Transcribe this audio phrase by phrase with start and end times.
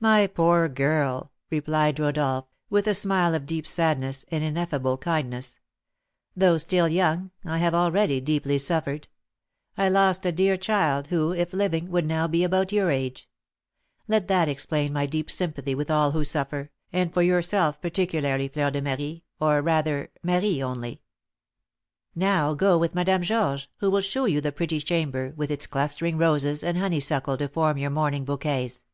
[0.00, 5.60] "My poor girl," replied Rodolph, with a smile of deep sadness and ineffable kindness,
[6.34, 9.06] "though still young, I have already deeply suffered.
[9.76, 13.28] I lost a dear child, who, if living, would now be about your age.
[14.08, 18.70] Let that explain my deep sympathy with all who suffer, and for yourself particularly, Fleur
[18.70, 21.02] de Marie, or, rather, Marie only.
[22.14, 26.16] Now, go with Madame Georges, who will shew you the pretty chamber, with its clustering
[26.16, 28.84] roses and honeysuckle to form your morning bouquets.